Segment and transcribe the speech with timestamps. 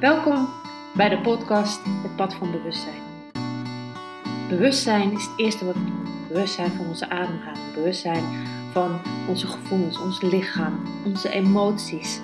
[0.00, 0.48] Welkom
[0.94, 3.02] bij de podcast Het Pad van Bewustzijn.
[4.48, 6.06] Bewustzijn is het eerste wat we doen.
[6.28, 8.24] Bewustzijn van onze ademhaling, bewustzijn
[8.72, 12.20] van onze gevoelens, ons lichaam, onze emoties,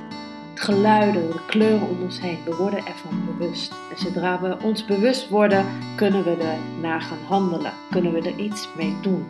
[0.51, 2.39] het geluiden, de kleuren om ons heen.
[2.45, 3.73] We worden ervan bewust.
[3.91, 5.67] En zodra we ons bewust worden,
[5.97, 9.27] kunnen we er naar gaan handelen, kunnen we er iets mee doen.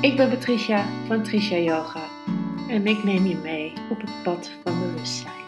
[0.00, 2.02] Ik ben Patricia van Tricia Yoga
[2.68, 5.47] en ik neem je mee op het pad van bewustzijn.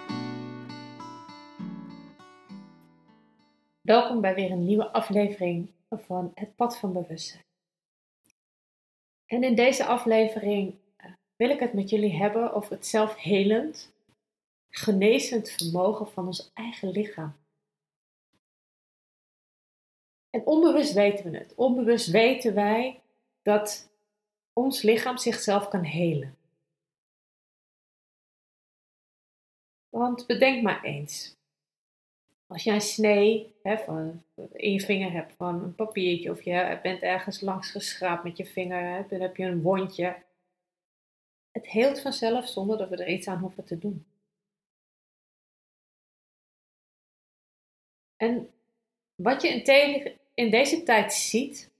[3.90, 7.44] Welkom bij weer een nieuwe aflevering van Het Pad van Bewustzijn.
[9.26, 13.92] En in deze aflevering eh, wil ik het met jullie hebben over het zelfhelend,
[14.68, 17.36] genezend vermogen van ons eigen lichaam.
[20.30, 21.54] En onbewust weten we het.
[21.54, 23.00] Onbewust weten wij
[23.42, 23.90] dat
[24.52, 26.36] ons lichaam zichzelf kan helen.
[29.88, 31.38] Want bedenk maar eens.
[32.50, 36.78] Als jij een snee hè, van, in je vinger hebt van een papiertje of je
[36.82, 40.22] bent ergens langs geschraapt met je vinger, hè, dan heb je een wondje.
[41.50, 44.06] Het heelt vanzelf zonder dat we er iets aan hoeven te doen.
[48.16, 48.50] En
[49.14, 49.62] wat je
[50.34, 51.70] in, deze tijd ziet,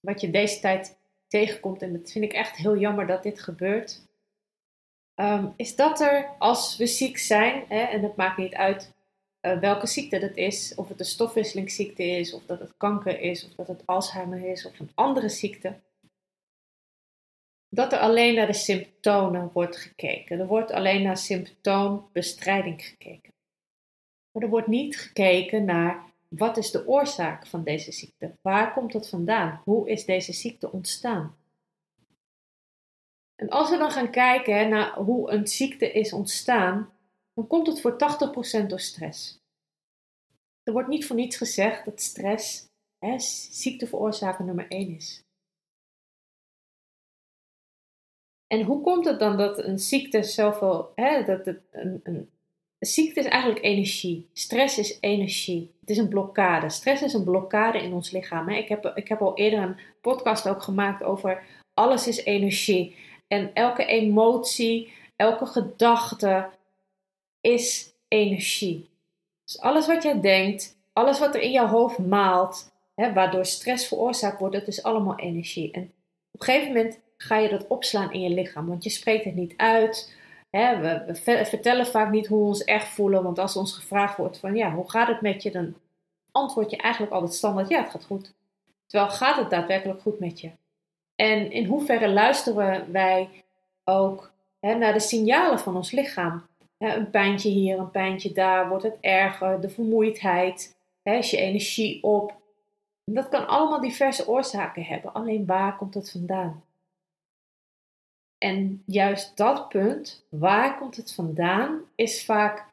[0.00, 4.00] wat je deze tijd tegenkomt, en dat vind ik echt heel jammer dat dit gebeurt,
[5.14, 8.92] um, is dat er als we ziek zijn, hè, en het maakt niet uit
[9.42, 13.44] uh, welke ziekte dat is, of het een stofwisselingsziekte is, of dat het kanker is,
[13.44, 15.80] of dat het Alzheimer is, of een andere ziekte,
[17.68, 20.40] dat er alleen naar de symptomen wordt gekeken.
[20.40, 23.32] Er wordt alleen naar symptoombestrijding gekeken.
[24.32, 28.36] Maar er wordt niet gekeken naar wat is de oorzaak van deze ziekte?
[28.40, 29.60] Waar komt het vandaan?
[29.64, 31.36] Hoe is deze ziekte ontstaan?
[33.36, 36.92] En als we dan gaan kijken naar hoe een ziekte is ontstaan,
[37.34, 37.96] dan komt het voor
[38.62, 39.40] 80% door stress.
[40.62, 42.66] Er wordt niet voor niets gezegd dat stress
[42.98, 43.18] hè,
[43.50, 45.22] ziekteveroorzaker nummer 1 is.
[48.46, 50.92] En hoe komt het dan dat een ziekte zoveel.
[50.94, 52.30] Hè, dat het een, een,
[52.78, 54.28] een ziekte is eigenlijk energie.
[54.32, 55.74] Stress is energie.
[55.80, 56.70] Het is een blokkade.
[56.70, 58.48] Stress is een blokkade in ons lichaam.
[58.48, 58.56] Hè.
[58.56, 61.42] Ik, heb, ik heb al eerder een podcast ook gemaakt over
[61.74, 62.96] alles is energie.
[63.26, 66.48] En elke emotie, elke gedachte,
[67.42, 68.90] is energie.
[69.44, 73.88] Dus alles wat jij denkt, alles wat er in jouw hoofd maalt, hè, waardoor stress
[73.88, 75.72] veroorzaakt wordt, dat is allemaal energie.
[75.72, 75.82] En
[76.30, 79.34] op een gegeven moment ga je dat opslaan in je lichaam, want je spreekt het
[79.34, 80.14] niet uit.
[80.50, 81.14] Hè, we,
[81.44, 84.74] vertellen vaak niet hoe we ons echt voelen, want als ons gevraagd wordt van ja,
[84.74, 85.74] hoe gaat het met je, dan
[86.30, 88.32] antwoord je eigenlijk altijd standaard ja, het gaat goed.
[88.86, 90.50] Terwijl gaat het daadwerkelijk goed met je?
[91.14, 93.28] En in hoeverre luisteren wij
[93.84, 96.46] ook hè, naar de signalen van ons lichaam?
[96.90, 102.02] Een pijntje hier, een pijntje daar, wordt het erger, de vermoeidheid, hè, is je energie
[102.02, 102.40] op.
[103.04, 106.64] dat kan allemaal diverse oorzaken hebben, alleen waar komt het vandaan?
[108.38, 112.70] En juist dat punt, waar komt het vandaan, is vaak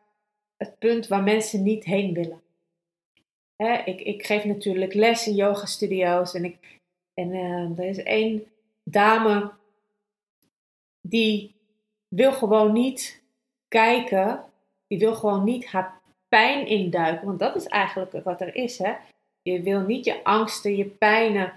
[0.57, 2.41] het punt waar mensen niet heen willen.
[3.55, 6.79] Hè, ik, ik geef natuurlijk les in yoga studio's en, ik,
[7.13, 8.43] en uh, er is één
[8.83, 9.51] dame
[11.01, 11.55] die
[12.07, 13.21] wil gewoon niet
[13.69, 14.43] kijken,
[14.87, 18.77] die wil gewoon niet haar pijn induiken, want dat is eigenlijk wat er is.
[18.77, 18.93] Hè?
[19.41, 21.53] Je wil niet je angsten, je pijnen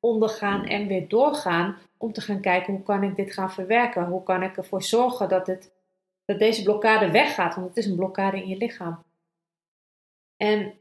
[0.00, 4.06] ondergaan en weer doorgaan om te gaan kijken hoe kan ik dit gaan verwerken?
[4.06, 5.72] Hoe kan ik ervoor zorgen dat, het,
[6.24, 7.54] dat deze blokkade weggaat?
[7.54, 9.04] Want het is een blokkade in je lichaam.
[10.36, 10.74] En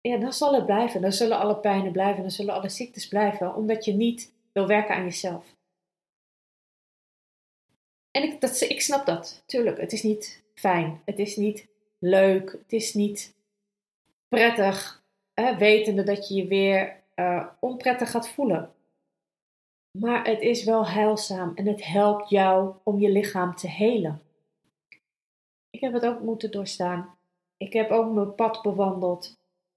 [0.00, 1.00] ja, dan zal het blijven.
[1.00, 2.22] Dan zullen alle pijnen blijven.
[2.22, 3.54] Dan zullen alle ziektes blijven.
[3.54, 5.56] Omdat je niet wil werken aan jezelf.
[8.12, 9.80] En ik, dat, ik snap dat, tuurlijk.
[9.80, 11.02] Het is niet fijn.
[11.04, 11.66] Het is niet
[11.98, 12.52] leuk.
[12.52, 13.34] Het is niet
[14.28, 15.02] prettig.
[15.34, 18.72] Hè, wetende dat je je weer uh, onprettig gaat voelen.
[19.98, 24.22] Maar het is wel heilzaam en het helpt jou om je lichaam te helen.
[25.70, 27.16] Ik heb het ook moeten doorstaan.
[27.56, 29.36] Ik heb ook mijn pad bewandeld.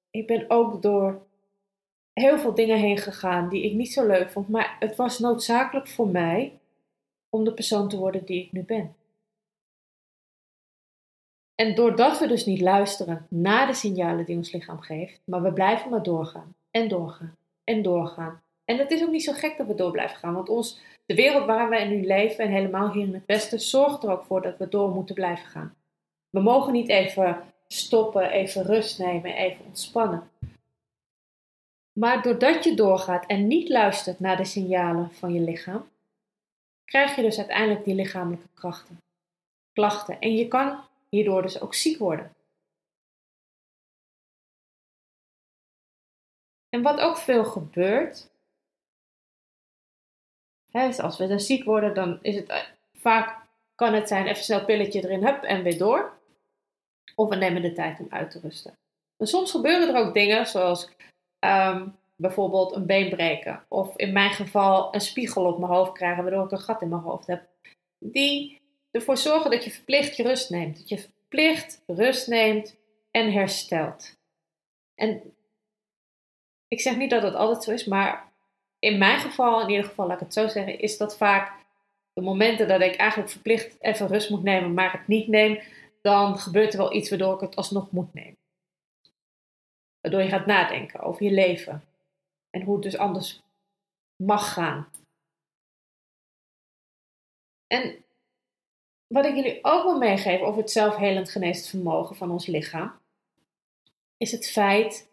[0.10, 1.26] Ik ben ook door
[2.14, 4.50] heel veel dingen heen gegaan die ik niet zo leuk vond.
[4.50, 6.60] Maar het was noodzakelijk voor mij
[7.36, 8.96] om de persoon te worden die ik nu ben.
[11.56, 15.54] En doordat we dus niet luisteren naar de signalen die ons lichaam geeft, maar we
[15.54, 18.42] blijven maar doorgaan en doorgaan en doorgaan.
[18.66, 21.16] En het is ook niet zo gek dat we door blijven gaan, want ons, de
[21.16, 24.42] wereld waar wij nu leven en helemaal hier in het Westen zorgt er ook voor
[24.42, 25.76] dat we door moeten blijven gaan.
[26.30, 30.30] We mogen niet even stoppen, even rust nemen, even ontspannen.
[31.94, 35.86] Maar doordat je doorgaat en niet luistert naar de signalen van je lichaam,
[36.86, 38.98] krijg je dus uiteindelijk die lichamelijke krachten,
[39.74, 40.20] klachten.
[40.20, 42.36] En je kan hierdoor dus ook ziek worden.
[46.70, 48.30] En wat ook veel gebeurt,
[50.72, 53.44] hè, is als we dan ziek worden, dan is het eh, vaak
[53.76, 56.18] kan het zijn even snel pilletje erin, hup en weer door.
[57.16, 58.78] Of we nemen de tijd om uit te rusten.
[59.18, 60.90] Maar soms gebeuren er ook dingen zoals
[61.40, 63.66] ehm, bijvoorbeeld een been breken.
[63.68, 66.90] Of in mijn geval een spiegel op mijn hoofd krijgen, waardoor ik een gat in
[66.90, 67.48] mijn hoofd heb.
[68.00, 70.78] Die ervoor zorgen dat je verplicht je rust neemt.
[70.78, 72.76] Dat je verplicht rust neemt
[73.12, 74.18] en herstelt.
[74.96, 75.36] En
[76.68, 78.34] ik zeg niet dat het altijd zo is, maar
[78.80, 81.64] in mijn geval, in ieder geval laat ik het zo zeggen, is dat vaak
[82.14, 85.60] de momenten dat ik eigenlijk verplicht even rust moet nemen, maar het niet neem,
[86.02, 88.38] dan gebeurt er wel iets waardoor ik het alsnog moet nemen.
[90.02, 91.84] Waardoor je gaat nadenken over je leven
[92.56, 93.42] en hoe het dus anders
[94.24, 94.90] mag gaan.
[97.68, 98.06] En
[99.08, 103.00] wat ik jullie ook wil meegeven over het zelfhelend geneest vermogen van ons lichaam,
[104.18, 105.10] is het feit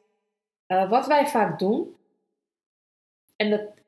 [0.66, 1.96] uh, wat wij vaak doen,
[3.36, 3.80] en dat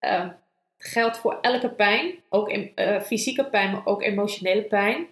[0.00, 0.32] uh,
[0.76, 5.08] geldt voor elke pijn, ook in, uh, fysieke pijn, maar ook emotionele pijn,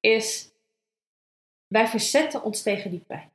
[0.00, 0.50] is
[1.66, 3.33] wij verzetten ons tegen die pijn.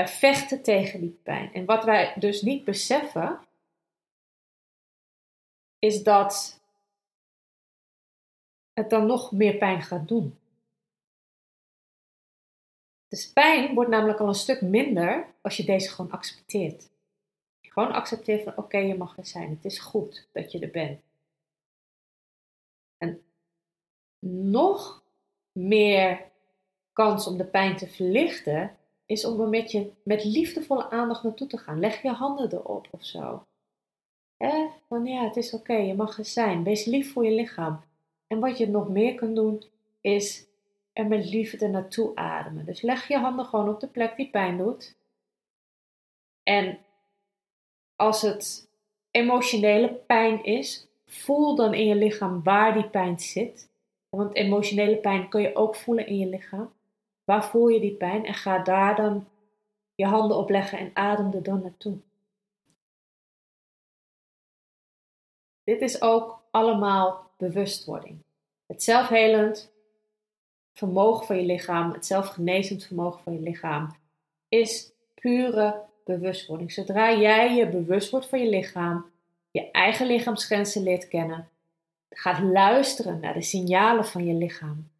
[0.00, 1.52] Wij vechten tegen die pijn.
[1.52, 3.40] En wat wij dus niet beseffen,
[5.78, 6.60] is dat
[8.72, 10.38] het dan nog meer pijn gaat doen.
[13.08, 16.90] Dus pijn wordt namelijk al een stuk minder als je deze gewoon accepteert.
[17.60, 19.50] Gewoon accepteert van oké, je mag er zijn.
[19.50, 21.00] Het is goed dat je er bent.
[22.98, 23.22] En
[24.54, 25.02] nog
[25.52, 26.30] meer
[26.92, 28.78] kans om de pijn te verlichten
[29.10, 31.80] is om er met, je, met liefdevolle aandacht naartoe te gaan.
[31.80, 33.44] Leg je handen erop of zo.
[34.36, 36.64] Eh, van ja, het is oké, je mag er zijn.
[36.64, 37.80] Wees lief voor je lichaam.
[38.26, 39.64] En wat je nog meer kunt doen,
[40.00, 40.46] is
[40.92, 42.64] er met liefde naartoe ademen.
[42.64, 44.96] Dus leg je handen gewoon op de plek die pijn doet.
[46.42, 46.78] En
[47.96, 48.68] als het
[49.10, 53.68] emotionele pijn is, voel dan in je lichaam waar die pijn zit.
[54.08, 56.72] Want emotionele pijn kun je ook voelen in je lichaam.
[57.30, 58.24] Waar voel je die pijn?
[58.24, 59.28] En ga daar dan
[59.94, 61.98] je handen op leggen en adem er dan naartoe.
[65.64, 68.18] Dit is ook allemaal bewustwording.
[68.66, 69.72] Het zelfhelend
[70.72, 73.96] vermogen van je lichaam, het zelfgenezend vermogen van je lichaam,
[74.48, 76.72] is pure bewustwording.
[76.72, 79.10] Zodra jij je bewust wordt van je lichaam,
[79.50, 81.48] je eigen lichaamsgrenzen leert kennen,
[82.08, 84.90] gaat luisteren naar de signalen van je lichaam.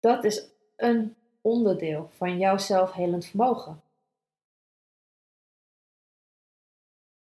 [0.00, 0.50] Dat is
[0.82, 3.82] een onderdeel van jouw zelfhelend vermogen.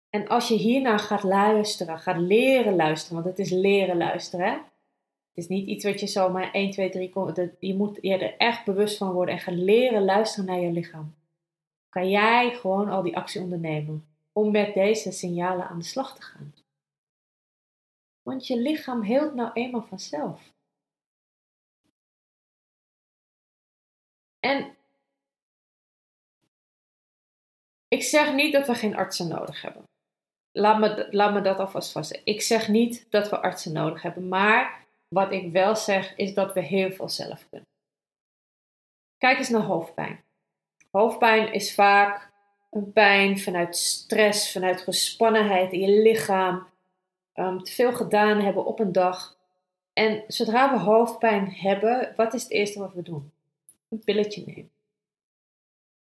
[0.10, 4.46] En als je hiernaar gaat luisteren, gaat leren luisteren, want het is leren luisteren.
[4.46, 4.52] Hè?
[4.52, 7.42] Het is niet iets wat je zomaar 1, 2, 3 komt.
[7.60, 11.16] Je moet je er echt bewust van worden en gaan leren luisteren naar je lichaam.
[11.90, 16.22] Kan jij gewoon al die actie ondernemen om met deze signalen aan de slag te
[16.22, 16.54] gaan?
[18.22, 20.56] Want je lichaam heelt nou eenmaal vanzelf.
[24.48, 24.76] En
[27.88, 29.84] ik zeg niet dat we geen artsen nodig hebben.
[30.52, 32.22] Laat me, laat me dat alvast vast.
[32.24, 34.28] Ik zeg niet dat we artsen nodig hebben.
[34.28, 37.68] Maar wat ik wel zeg is dat we heel veel zelf kunnen.
[39.18, 40.24] Kijk eens naar hoofdpijn.
[40.92, 42.32] Hoofdpijn is vaak
[42.72, 46.68] een pijn vanuit stress, vanuit gespannenheid in je lichaam.
[47.36, 49.38] Um, te veel gedaan hebben op een dag.
[49.94, 53.32] En zodra we hoofdpijn hebben, wat is het eerste wat we doen?
[53.90, 54.72] Een pilletje nemen.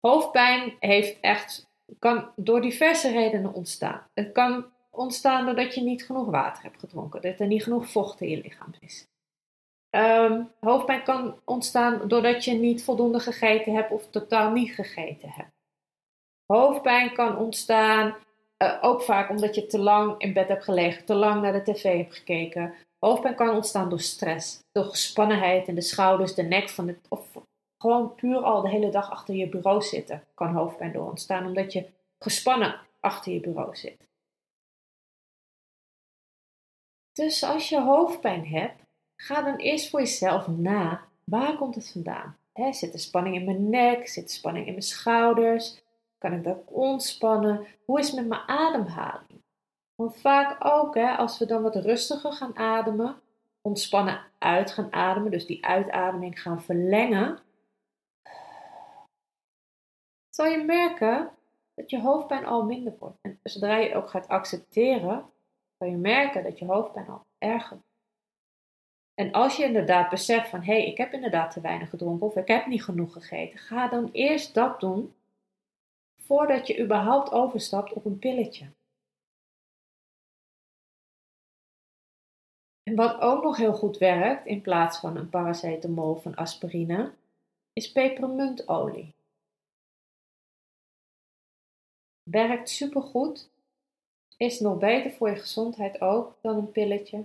[0.00, 1.66] Hoofdpijn heeft echt,
[1.98, 4.06] kan door diverse redenen ontstaan.
[4.14, 8.20] Het kan ontstaan doordat je niet genoeg water hebt gedronken, dat er niet genoeg vocht
[8.20, 9.06] in je lichaam is.
[9.90, 15.54] Ehm, hoofdpijn kan ontstaan doordat je niet voldoende gegeten hebt of totaal niet gegeten hebt.
[16.46, 18.16] Hoofdpijn kan ontstaan
[18.62, 21.72] uh, ook vaak omdat je te lang in bed hebt gelegen, te lang naar de
[21.72, 22.74] tv hebt gekeken.
[22.98, 27.28] Hoofdpijn kan ontstaan door stress, door gespannenheid in de schouders, de nek van het, of
[27.86, 30.24] gewoon puur al de hele dag achter je bureau zitten.
[30.34, 34.08] Kan hoofdpijn door ontstaan omdat je gespannen achter je bureau zit.
[37.12, 38.82] Dus als je hoofdpijn hebt,
[39.16, 41.04] ga dan eerst voor jezelf na.
[41.24, 42.36] Waar komt het vandaan?
[42.52, 44.08] He, zit er spanning in mijn nek?
[44.08, 45.82] Zit er spanning in mijn schouders?
[46.18, 47.66] Kan ik dat ontspannen?
[47.84, 49.42] Hoe is het met mijn ademhaling?
[49.94, 53.20] Want vaak ook, hè, als we dan wat rustiger gaan ademen,
[53.60, 57.44] ontspannen uit gaan ademen, dus die uitademing gaan verlengen,
[60.36, 61.30] zal je merken
[61.74, 63.18] dat je hoofdpijn al minder wordt.
[63.20, 65.30] En zodra je ook gaat accepteren,
[65.78, 67.84] zal je merken dat je hoofdpijn al erger wordt.
[69.14, 72.36] En als je inderdaad beseft van hé, hey, ik heb inderdaad te weinig gedronken of
[72.36, 75.14] ik heb niet genoeg gegeten, ga dan eerst dat doen
[76.20, 78.70] voordat je überhaupt overstapt op een pilletje.
[82.82, 87.12] En wat ook nog heel goed werkt in plaats van een paracetamol of een aspirine,
[87.72, 89.15] is pepermuntolie.
[92.30, 93.48] Werkt supergoed,
[94.36, 97.24] is nog beter voor je gezondheid ook dan een pilletje.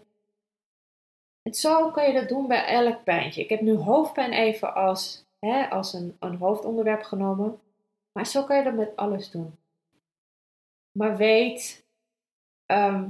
[1.42, 3.42] En zo kan je dat doen bij elk pijntje.
[3.42, 7.60] Ik heb nu hoofdpijn even als, hè, als een, een hoofdonderwerp genomen,
[8.12, 9.58] maar zo kan je dat met alles doen.
[10.92, 11.86] Maar weet,
[12.66, 13.10] ehm,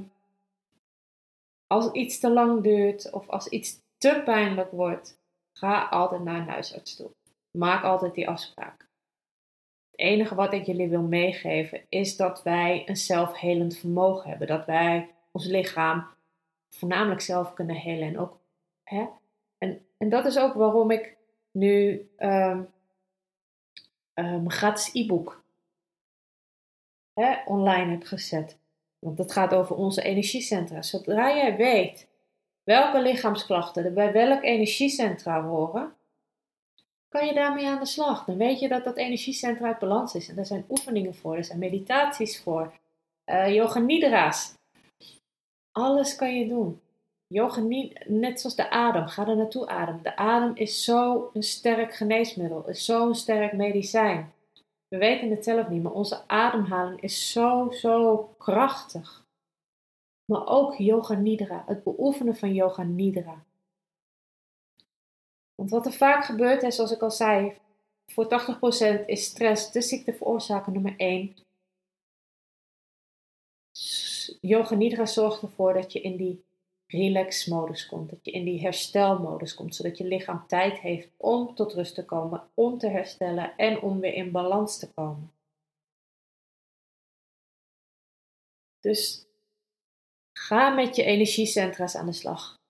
[1.68, 5.20] als iets te lang duurt of als iets te pijnlijk wordt,
[5.58, 7.12] ga altijd naar een huisarts toe.
[7.58, 8.91] Maak altijd die afspraak.
[10.02, 14.48] Enige wat ik jullie wil meegeven is dat wij een zelfhelend vermogen hebben.
[14.48, 16.08] Dat wij ons lichaam
[16.70, 18.08] voornamelijk zelf kunnen helen.
[18.08, 18.40] En, ook,
[18.84, 19.06] hè?
[19.58, 21.18] en, en dat is ook waarom ik
[21.52, 22.70] nu um,
[24.14, 25.44] mijn gratis e-book
[27.46, 28.58] online heb gezet.
[29.00, 30.82] Want het gaat over onze energiecentra.
[30.82, 32.08] Zodra jij weet
[32.64, 35.94] welke lichaamsklachten er bij welk energiecentra horen,
[37.12, 38.26] kan je daarmee aan de slag.
[38.26, 40.30] Dan weet je dat dat energiecentra uit balans is.
[40.30, 42.74] En daar zijn oefeningen voor, er zijn meditaties voor,
[43.26, 44.54] uh, yoga nidra's.
[45.72, 46.82] Alles kan je doen.
[47.28, 47.62] Yoga,
[48.06, 50.04] net zoals de adem, ga er naartoe ademen.
[50.04, 54.34] De adem is zo'n sterk geneesmiddel, is zo'n sterk medicijn.
[54.88, 59.26] We weten het zelf niet, maar onze ademhaling is zo, zo krachtig.
[60.26, 63.44] Maar ook yoga nidra, het beoefenen van yoga nidra.
[65.62, 67.58] Want wat er vaak gebeurt, is, zoals ik al zei,
[68.06, 68.26] voor
[69.04, 71.36] 80% is stress de ziekteveroorzaker nummer 1.
[74.40, 76.44] Yoga nidra zorgt ervoor dat je in die
[76.88, 81.74] relax-modus komt, dat je in die herstelmodus komt, zodat je lichaam tijd heeft om tot
[81.74, 85.32] rust te komen, om te herstellen en om weer in balans te komen.
[88.80, 89.26] Dus
[90.34, 92.61] ga met je energiecentra's aan de slag.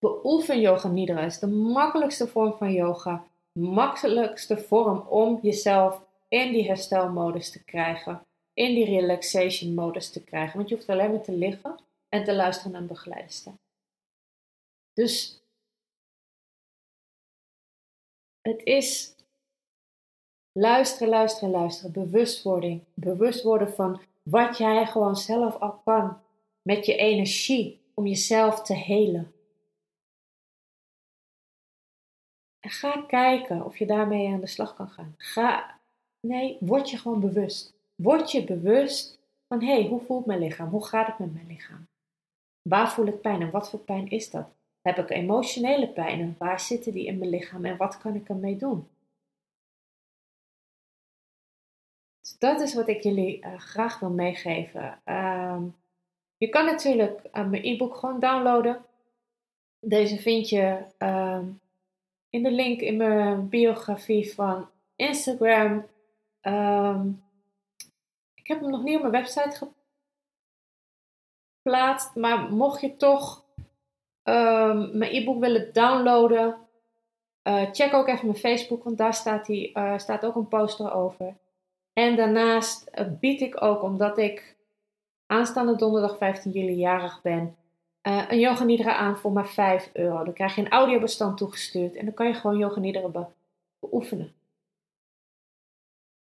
[0.00, 6.66] Beoefen yoga nidra is de makkelijkste vorm van yoga, makkelijkste vorm om jezelf in die
[6.66, 11.32] herstelmodus te krijgen, in die relaxation modus te krijgen, want je hoeft alleen maar te
[11.32, 13.58] liggen en te luisteren naar een.
[14.92, 15.42] Dus
[18.40, 19.14] het is
[20.52, 21.92] luisteren, luisteren, luisteren.
[21.92, 22.84] Bewustwording.
[22.94, 26.20] Bewust worden van wat jij gewoon zelf al kan.
[26.62, 29.34] Met je energie om jezelf te helen.
[32.60, 35.14] Ga kijken of je daarmee aan de slag kan gaan.
[35.16, 35.78] Ga,
[36.20, 37.74] nee, word je gewoon bewust.
[37.94, 40.68] Word je bewust van hé, hey, hoe voelt mijn lichaam?
[40.68, 41.88] Hoe gaat het met mijn lichaam?
[42.62, 44.48] Waar voel ik pijn en wat voor pijn is dat?
[44.82, 48.28] Heb ik emotionele pijn en waar zitten die in mijn lichaam en wat kan ik
[48.28, 48.88] ermee doen?
[52.20, 55.00] Dus dat is wat ik jullie uh, graag wil meegeven.
[55.04, 55.62] Uh,
[56.36, 58.84] je kan natuurlijk uh, mijn e-book gewoon downloaden.
[59.86, 61.42] Deze vind je uh,
[62.30, 65.86] in de link in mijn biografie van Instagram.
[66.40, 67.08] Ehm,
[68.34, 69.70] ik heb hem nog niet op mijn website
[71.62, 73.44] geplaatst, maar mocht je toch
[74.24, 76.56] um, mijn e-book willen downloaden,
[77.42, 81.36] uh, check ook even mijn Facebook, want daar staat, uh, staat ook een poster over.
[81.92, 84.56] En daarnaast bied ik ook, omdat ik
[85.26, 87.56] aanstaande donderdag 15 juli jarig ben,
[88.02, 90.24] een yoga nidra aan voor maar 5 euro.
[90.24, 93.24] Dan krijg je een audiobestand toegestuurd en dan kan je gewoon yoga nidra be
[93.78, 94.34] beoefenen.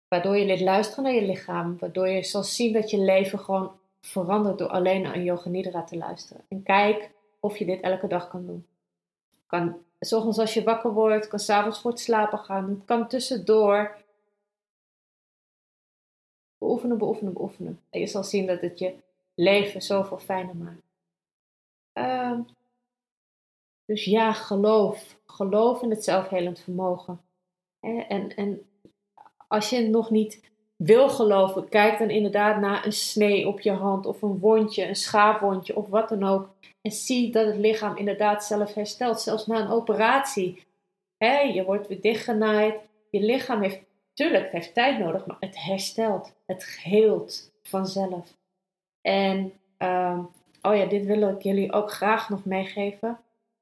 [0.08, 3.72] Waardoor je leert luisteren naar je lichaam, waardoor je zal zien dat je leven gewoon
[4.00, 6.44] verandert door alleen naar een yoga nidra te luisteren.
[6.48, 7.10] En kijk
[7.40, 8.66] of je dit elke dag kan doen.
[9.46, 12.82] Kan s ochtends als je wakker wordt, kan s'avonds voor het slapen gaan.
[12.84, 13.96] Kan tussendoor.
[16.58, 17.80] Beoefenen, beoefenen, beoefenen.
[17.90, 18.94] En je zal zien dat het je
[19.34, 20.87] leven zoveel fijner maakt.
[21.98, 22.38] Uh,
[23.84, 25.18] dus ja, geloof.
[25.26, 27.20] Geloof in het zelfhelend vermogen.
[27.80, 28.68] En, en
[29.48, 34.06] als je nog niet wil geloven, kijk dan inderdaad naar een snee op je hand
[34.06, 36.50] of een wondje, een schaafwondje of wat dan ook.
[36.80, 40.66] En zie dat het lichaam inderdaad zelf herstelt, zelfs na een operatie.
[41.16, 42.80] He, je wordt weer dichtgenaaid.
[43.10, 43.80] Je lichaam heeft,
[44.14, 46.32] tuurlijk, heeft tijd nodig, maar het herstelt.
[46.46, 48.36] Het heelt vanzelf.
[49.00, 50.18] En, uh,
[50.62, 53.08] oh ja, dit wil ik jullie ook graag nog meegeven.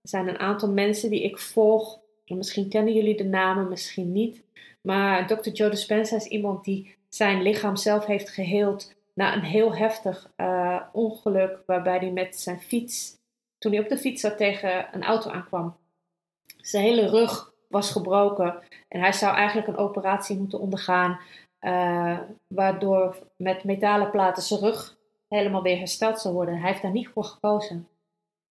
[0.00, 2.00] Er zijn een aantal mensen die ik volg.
[2.26, 4.42] Misschien kennen jullie de namen, misschien niet.
[4.80, 5.48] Maar Dr.
[5.48, 10.80] Joe Dispenza is iemand die zijn lichaam zelf heeft geheeld na een heel heftig uh,
[10.92, 13.14] ongeluk waarbij hij met zijn fiets,
[13.58, 15.76] toen hij op de fiets zat, tegen een auto aankwam.
[16.56, 21.20] Zijn hele rug was gebroken en hij zou eigenlijk een operatie moeten ondergaan.
[21.60, 24.96] Uh, waardoor met metalen platen zijn rug
[25.28, 26.58] helemaal weer hersteld zou worden.
[26.58, 27.88] Hij heeft daar niet voor gekozen.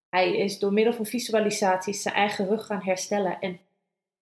[0.10, 3.40] Hij is door middel van visualisaties zijn eigen rug gaan herstellen.
[3.40, 3.60] En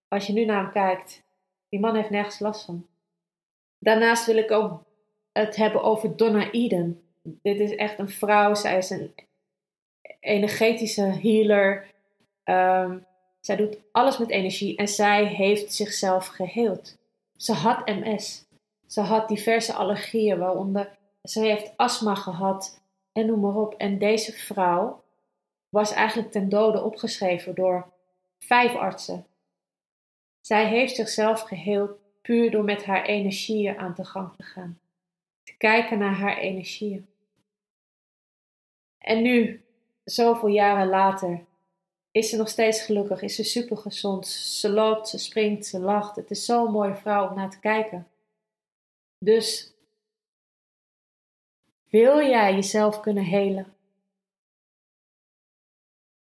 [0.07, 1.23] als je nu naar hem kijkt,
[1.69, 2.87] die man heeft nergens last van.
[3.79, 4.83] Daarnaast wil ik ook
[5.31, 7.01] het hebben over Donna Eden.
[7.21, 8.53] Dit is echt een vrouw.
[8.53, 9.13] Zij is een
[10.19, 11.93] energetische healer.
[12.43, 13.05] Um,
[13.39, 16.97] zij doet alles met energie en zij heeft zichzelf geheeld.
[17.37, 18.45] Ze had MS.
[18.87, 23.73] Ze had diverse allergieën, waaronder ze heeft astma gehad en noem maar op.
[23.73, 25.03] En deze vrouw
[25.69, 27.91] was eigenlijk ten dode opgeschreven door
[28.39, 29.25] vijf artsen.
[30.41, 34.79] Zij heeft zichzelf geheeld puur door met haar energieën aan de gang te gaan.
[35.43, 37.07] Te kijken naar haar energieën.
[38.97, 39.65] En nu,
[40.03, 41.45] zoveel jaren later,
[42.11, 44.27] is ze nog steeds gelukkig, is ze super gezond.
[44.27, 46.15] Ze loopt, ze springt, ze lacht.
[46.15, 48.07] Het is zo'n mooie vrouw om naar te kijken.
[49.17, 49.72] Dus
[51.93, 53.73] wil jij jezelf kunnen helen?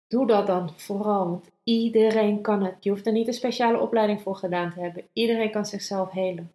[0.07, 2.83] Doe dat dan vooral, want iedereen kan het.
[2.83, 5.07] Je hoeft er niet een speciale opleiding voor gedaan te hebben.
[5.13, 6.53] Iedereen kan zichzelf helen.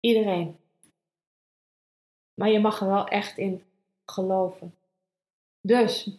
[0.00, 0.56] Iedereen.
[2.34, 3.62] Maar je mag er wel echt in
[4.04, 4.74] geloven.
[5.60, 6.18] Dus,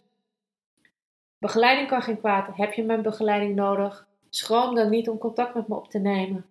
[1.38, 2.56] begeleiding kan geen kwaad.
[2.56, 4.08] Heb je mijn begeleiding nodig?
[4.30, 6.46] Schroom dan niet om contact met me op te nemen.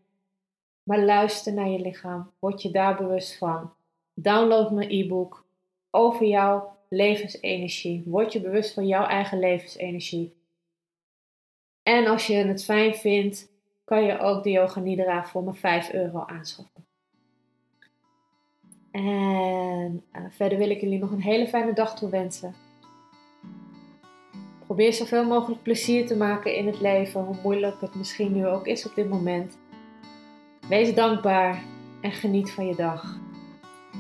[0.83, 2.33] Maar luister naar je lichaam.
[2.39, 3.75] Word je daar bewust van.
[4.15, 5.44] Download mijn e-book
[5.95, 8.03] over jouw levensenergie.
[8.07, 10.35] Word je bewust van jouw eigen levensenergie.
[11.83, 13.49] En als je het fijn vindt,
[13.85, 16.87] kan je ook de Yoga Nidra voor mijn 5 euro aanschaffen.
[18.91, 22.55] En uh, verder wil ik jullie nog een hele fijne dag toewensen.
[24.65, 28.67] Probeer zoveel mogelijk plezier te maken in het leven, hoe moeilijk het misschien nu ook
[28.67, 29.59] is op dit moment.
[30.69, 31.63] Wees dankbaar
[32.01, 33.24] en geniet van je dag.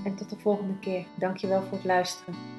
[0.04, 1.06] En tot de volgende keer.
[1.14, 2.53] Dankjewel voor het luisteren.